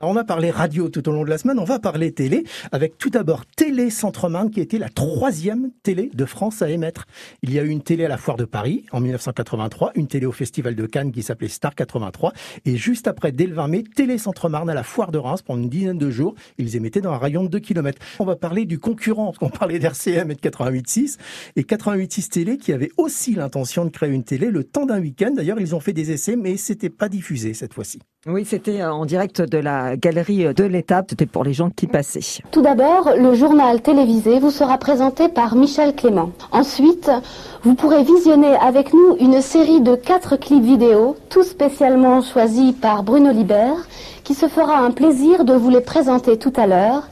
On 0.00 0.14
a 0.14 0.22
parlé 0.22 0.52
radio 0.52 0.88
tout 0.88 1.08
au 1.08 1.12
long 1.12 1.24
de 1.24 1.28
la 1.28 1.38
semaine, 1.38 1.58
on 1.58 1.64
va 1.64 1.80
parler 1.80 2.12
télé, 2.12 2.44
avec 2.70 2.98
tout 2.98 3.10
d'abord 3.10 3.44
Télé 3.44 3.90
Centre-Marne, 3.90 4.48
qui 4.48 4.60
était 4.60 4.78
la 4.78 4.88
troisième 4.88 5.72
télé 5.82 6.08
de 6.14 6.24
France 6.24 6.62
à 6.62 6.70
émettre. 6.70 7.06
Il 7.42 7.52
y 7.52 7.58
a 7.58 7.64
eu 7.64 7.68
une 7.68 7.82
télé 7.82 8.04
à 8.04 8.08
la 8.08 8.16
Foire 8.16 8.36
de 8.36 8.44
Paris 8.44 8.84
en 8.92 9.00
1983, 9.00 9.90
une 9.96 10.06
télé 10.06 10.24
au 10.24 10.30
Festival 10.30 10.76
de 10.76 10.86
Cannes 10.86 11.10
qui 11.10 11.24
s'appelait 11.24 11.48
Star 11.48 11.74
83, 11.74 12.32
et 12.64 12.76
juste 12.76 13.08
après, 13.08 13.32
dès 13.32 13.46
le 13.46 13.56
20 13.56 13.66
mai, 13.66 13.82
Télé 13.82 14.18
Centre-Marne 14.18 14.70
à 14.70 14.74
la 14.74 14.84
Foire 14.84 15.10
de 15.10 15.18
Reims 15.18 15.42
pendant 15.42 15.64
une 15.64 15.68
dizaine 15.68 15.98
de 15.98 16.10
jours. 16.10 16.36
Ils 16.58 16.76
émettaient 16.76 17.00
dans 17.00 17.12
un 17.12 17.18
rayon 17.18 17.42
de 17.42 17.48
2 17.48 17.58
km. 17.58 18.00
On 18.20 18.24
va 18.24 18.36
parler 18.36 18.66
du 18.66 18.78
concurrent, 18.78 19.32
qu'on 19.32 19.50
parlait 19.50 19.80
d'RCM 19.80 20.30
et 20.30 20.36
de 20.36 20.40
88.6, 20.40 21.18
et 21.56 21.62
88.6 21.62 22.28
Télé 22.28 22.56
qui 22.56 22.72
avait 22.72 22.92
aussi 22.98 23.34
l'intention 23.34 23.84
de 23.84 23.90
créer 23.90 24.10
une 24.10 24.22
télé 24.22 24.52
le 24.52 24.62
temps 24.62 24.86
d'un 24.86 25.00
week-end. 25.00 25.32
D'ailleurs, 25.34 25.60
ils 25.60 25.74
ont 25.74 25.80
fait 25.80 25.92
des 25.92 26.12
essais, 26.12 26.36
mais 26.36 26.56
c'était 26.56 26.88
pas 26.88 27.08
diffusé 27.08 27.52
cette 27.52 27.74
fois-ci. 27.74 27.98
Oui, 28.30 28.44
c'était 28.44 28.84
en 28.84 29.06
direct 29.06 29.40
de 29.40 29.56
la 29.56 29.96
galerie 29.96 30.52
de 30.52 30.64
l'étape. 30.64 31.06
C'était 31.08 31.24
pour 31.24 31.44
les 31.44 31.54
gens 31.54 31.70
qui 31.70 31.86
passaient. 31.86 32.42
Tout 32.50 32.60
d'abord, 32.60 33.12
le 33.16 33.32
journal 33.32 33.80
télévisé 33.80 34.38
vous 34.38 34.50
sera 34.50 34.76
présenté 34.76 35.30
par 35.30 35.56
Michel 35.56 35.94
Clément. 35.94 36.32
Ensuite, 36.52 37.10
vous 37.62 37.74
pourrez 37.74 38.02
visionner 38.02 38.54
avec 38.56 38.92
nous 38.92 39.16
une 39.18 39.40
série 39.40 39.80
de 39.80 39.94
quatre 39.94 40.36
clips 40.36 40.62
vidéo, 40.62 41.16
tout 41.30 41.42
spécialement 41.42 42.20
choisis 42.20 42.72
par 42.72 43.02
Bruno 43.02 43.32
Libert, 43.32 43.88
qui 44.24 44.34
se 44.34 44.46
fera 44.46 44.78
un 44.78 44.90
plaisir 44.90 45.46
de 45.46 45.54
vous 45.54 45.70
les 45.70 45.80
présenter 45.80 46.36
tout 46.36 46.52
à 46.56 46.66
l'heure. 46.66 47.08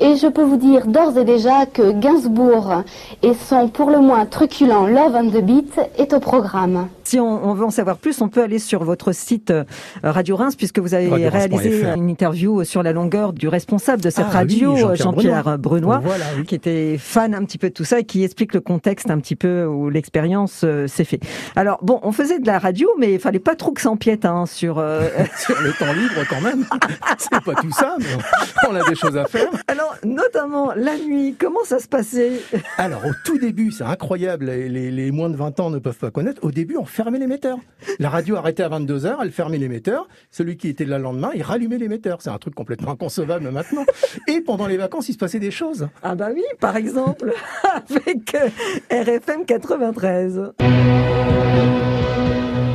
Et 0.00 0.16
je 0.16 0.26
peux 0.26 0.44
vous 0.44 0.58
dire 0.58 0.86
d'ores 0.86 1.16
et 1.16 1.24
déjà 1.24 1.64
que 1.64 1.92
Gainsbourg 1.92 2.82
et 3.22 3.32
son 3.32 3.68
pour 3.68 3.88
le 3.88 4.00
moins 4.00 4.26
truculent 4.26 4.86
Love 4.86 5.16
on 5.16 5.30
the 5.30 5.42
Beat 5.42 5.80
est 5.96 6.12
au 6.12 6.20
programme. 6.20 6.88
Si 7.08 7.18
on, 7.18 7.54
veut 7.54 7.64
en 7.64 7.70
savoir 7.70 7.96
plus, 7.96 8.20
on 8.20 8.28
peut 8.28 8.42
aller 8.42 8.58
sur 8.58 8.84
votre 8.84 9.12
site 9.12 9.50
euh, 9.50 9.64
Radio 10.02 10.36
Reims, 10.36 10.56
puisque 10.56 10.78
vous 10.78 10.92
avez 10.92 11.08
réalisé 11.30 11.82
une 11.96 12.10
interview 12.10 12.64
sur 12.64 12.82
la 12.82 12.92
longueur 12.92 13.32
du 13.32 13.48
responsable 13.48 14.02
de 14.02 14.10
cette 14.10 14.26
ah 14.28 14.40
radio, 14.40 14.94
Jean-Pierre 14.94 15.56
Brunois, 15.56 16.02
qui 16.46 16.54
était 16.54 16.98
fan 16.98 17.34
un 17.34 17.46
petit 17.46 17.56
peu 17.56 17.70
de 17.70 17.72
tout 17.72 17.84
ça 17.84 18.00
et 18.00 18.04
qui 18.04 18.24
explique 18.24 18.52
le 18.52 18.60
contexte 18.60 19.10
un 19.10 19.18
petit 19.20 19.36
peu 19.36 19.64
où 19.64 19.88
l'expérience 19.88 20.60
euh, 20.64 20.86
s'est 20.86 21.04
fait. 21.04 21.18
Alors 21.56 21.78
bon, 21.80 21.98
on 22.02 22.12
faisait 22.12 22.40
de 22.40 22.46
la 22.46 22.58
radio, 22.58 22.90
mais 22.98 23.14
il 23.14 23.20
fallait 23.20 23.38
pas 23.38 23.54
trop 23.54 23.72
que 23.72 23.80
ça 23.80 23.88
empiète 23.88 24.26
hein, 24.26 24.44
sur 24.44 24.76
euh, 24.78 25.08
sur 25.38 25.58
le 25.62 25.72
temps 25.72 25.90
libre 25.94 26.26
quand 26.28 26.42
même. 26.42 26.66
C'est 27.16 27.30
pas 27.42 27.54
tout 27.54 27.72
ça, 27.72 27.96
mais 27.98 28.68
on 28.68 28.74
a 28.74 28.86
des 28.86 28.94
choses 28.94 29.16
à 29.16 29.24
faire. 29.24 29.48
Alors 29.66 29.96
notamment 30.04 30.74
la 30.76 30.98
nuit, 30.98 31.36
comment 31.38 31.64
ça 31.64 31.78
se 31.78 31.88
passait? 31.88 32.32
Alors 32.76 33.00
au 33.06 33.12
tout 33.24 33.38
début, 33.38 33.72
c'est 33.72 33.84
incroyable, 33.84 34.44
les, 34.44 34.90
les, 34.90 35.10
moins 35.10 35.30
de 35.30 35.36
20 35.36 35.58
ans 35.60 35.70
ne 35.70 35.78
peuvent 35.78 35.96
pas 35.96 36.10
connaître. 36.10 36.44
Au 36.44 36.50
début, 36.50 36.76
on 36.76 36.84
fermait 36.98 37.20
l'émetteur. 37.20 37.58
La 38.00 38.10
radio 38.10 38.34
arrêtait 38.34 38.64
à 38.64 38.68
22h, 38.68 39.18
elle 39.22 39.30
fermait 39.30 39.58
l'émetteur. 39.58 40.08
Celui 40.32 40.56
qui 40.56 40.66
était 40.66 40.84
là 40.84 40.98
le 40.98 41.04
lendemain, 41.04 41.30
il 41.32 41.42
rallumait 41.42 41.78
l'émetteur. 41.78 42.18
C'est 42.20 42.30
un 42.30 42.38
truc 42.38 42.56
complètement 42.56 42.90
inconcevable 42.90 43.52
maintenant. 43.52 43.84
Et 44.26 44.40
pendant 44.40 44.66
les 44.66 44.76
vacances, 44.76 45.08
il 45.08 45.12
se 45.12 45.18
passait 45.18 45.38
des 45.38 45.52
choses. 45.52 45.86
Ah 46.02 46.16
bah 46.16 46.30
oui, 46.34 46.42
par 46.58 46.74
exemple, 46.76 47.32
avec 47.72 48.34
euh, 48.34 48.48
RFM 48.90 49.46
93. 49.46 50.54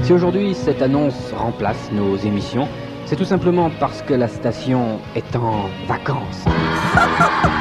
Si 0.03 0.13
aujourd'hui 0.13 0.55
cette 0.55 0.81
annonce 0.81 1.33
remplace 1.33 1.91
nos 1.91 2.15
émissions, 2.15 2.69
c'est 3.05 3.17
tout 3.17 3.25
simplement 3.25 3.71
parce 3.77 4.03
que 4.03 4.13
la 4.13 4.29
station 4.29 5.01
est 5.17 5.35
en 5.35 5.65
vacances. 5.85 6.45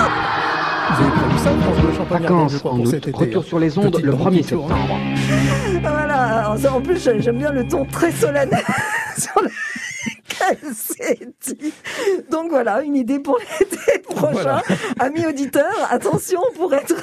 Ça, 1.42 1.50
France 1.58 2.08
Vacances 2.08 2.64
en 2.64 2.80
août, 2.80 3.08
retour 3.12 3.44
sur 3.44 3.58
les 3.58 3.76
ondes 3.78 4.00
le 4.02 4.12
1er 4.12 4.42
septembre. 4.42 4.74
Voilà, 5.82 6.54
en 6.72 6.80
plus 6.80 7.02
j'aime 7.20 7.38
bien 7.38 7.50
le 7.50 7.66
ton 7.66 7.84
très 7.84 8.12
solennel 8.12 8.62
sur 9.16 9.42
le... 9.42 9.50
Donc 12.30 12.50
voilà, 12.50 12.82
une 12.82 12.96
idée 12.96 13.18
pour 13.18 13.38
l'été 13.38 14.01
prochain. 14.30 14.60
Amis 14.98 15.26
auditeurs, 15.26 15.88
attention 15.90 16.40
pour 16.56 16.72
être. 16.74 16.94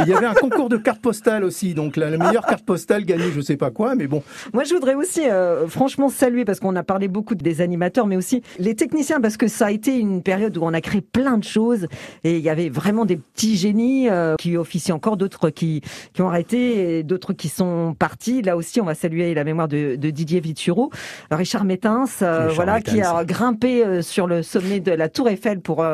Il 0.00 0.08
y 0.08 0.14
avait 0.14 0.26
un 0.26 0.34
concours 0.34 0.68
de 0.68 0.76
cartes 0.76 1.00
postales 1.00 1.44
aussi, 1.44 1.74
donc 1.74 1.96
la, 1.96 2.10
meilleure 2.10 2.46
carte 2.46 2.64
postale 2.64 3.04
gagnait 3.04 3.30
je 3.34 3.40
sais 3.40 3.56
pas 3.56 3.70
quoi, 3.70 3.94
mais 3.94 4.06
bon. 4.06 4.22
Moi 4.52 4.64
je 4.64 4.74
voudrais 4.74 4.94
aussi 4.94 5.28
euh, 5.28 5.66
franchement 5.68 6.08
saluer, 6.08 6.44
parce 6.44 6.60
qu'on 6.60 6.76
a 6.76 6.82
parlé 6.82 7.08
beaucoup 7.08 7.34
des 7.34 7.60
animateurs, 7.60 8.06
mais 8.06 8.16
aussi 8.16 8.42
les 8.58 8.74
techniciens, 8.74 9.20
parce 9.20 9.36
que 9.36 9.48
ça 9.48 9.66
a 9.66 9.70
été 9.70 9.98
une 9.98 10.22
période 10.22 10.56
où 10.56 10.62
on 10.62 10.72
a 10.72 10.80
créé 10.80 11.00
plein 11.00 11.38
de 11.38 11.44
choses, 11.44 11.86
et 12.24 12.36
il 12.36 12.42
y 12.42 12.50
avait 12.50 12.68
vraiment 12.68 13.04
des 13.04 13.16
petits 13.16 13.56
génies 13.56 14.08
euh, 14.08 14.36
qui 14.36 14.56
officient 14.56 14.96
encore, 14.96 15.16
d'autres 15.16 15.50
qui, 15.50 15.82
qui 16.12 16.22
ont 16.22 16.28
arrêté, 16.28 16.98
et 16.98 17.02
d'autres 17.02 17.32
qui 17.32 17.48
sont 17.48 17.94
partis. 17.98 18.42
Là 18.42 18.56
aussi, 18.56 18.80
on 18.80 18.84
va 18.84 18.94
saluer 18.94 19.34
la 19.34 19.44
mémoire 19.44 19.68
de, 19.68 19.96
Didier 19.96 20.40
Vituro, 20.40 20.90
Richard 21.30 21.64
Métins, 21.64 22.04
euh, 22.20 22.50
voilà, 22.54 22.80
qui 22.80 23.00
a 23.00 23.24
grimpé 23.24 24.02
sur 24.02 24.26
le 24.26 24.42
sommet 24.42 24.80
de 24.80 24.92
la 24.92 25.08
Tour 25.08 25.28
Eiffel 25.28 25.60
pour 25.60 25.84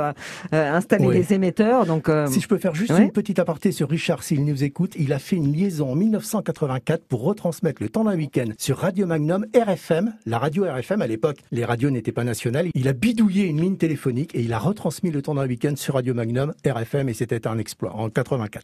installer 0.53 1.09
les 1.09 1.33
émetteurs. 1.33 1.87
Donc, 1.87 2.11
si 2.29 2.41
je 2.41 2.49
peux 2.49 2.59
faire 2.59 2.75
juste 2.75 2.93
une 2.99 3.13
petite 3.13 3.39
aparté 3.39 3.73
sur 3.73 3.89
Richard, 3.89 4.23
s'il 4.23 4.45
nous 4.45 4.65
écoute, 4.65 4.95
il 4.99 5.13
a 5.13 5.19
fait 5.19 5.37
une 5.37 5.53
liaison 5.53 5.93
en 5.93 5.95
1984 5.95 7.05
pour 7.05 7.23
retransmettre 7.23 7.83
le 7.83 7.89
temps 7.89 8.05
d'un 8.05 8.17
week-end 8.17 8.47
sur 8.59 8.79
Radio 8.79 9.07
Magnum 9.07 9.47
RFM, 9.55 10.15
la 10.27 10.39
radio 10.39 10.65
RFM 10.65 11.03
à 11.03 11.07
l'époque. 11.07 11.39
Les 11.51 11.65
radios 11.65 11.91
n'étaient 11.91 12.13
pas 12.13 12.25
nationales. 12.25 12.69
Il 12.75 12.89
a 12.89 12.93
bidouillé 12.93 13.45
une 13.45 13.61
ligne 13.61 13.77
téléphonique 13.77 14.35
et 14.35 14.41
il 14.41 14.53
a 14.53 14.59
retransmis 14.59 15.11
le 15.11 15.23
temps 15.23 15.35
d'un 15.35 15.47
week-end 15.47 15.75
sur 15.77 15.95
Radio 15.95 16.15
Magnum 16.15 16.53
RFM 16.67 17.09
et 17.09 17.15
c'était 17.15 17.47
un 17.47 17.59
exploit 17.59 17.95
en 17.95 18.09
84. 18.11 18.49